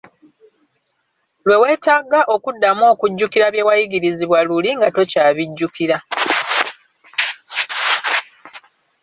[1.45, 5.97] Lwe weetaga okuddamu okujjukira bye wayigirizibwa luli, nga tokyabijjukira.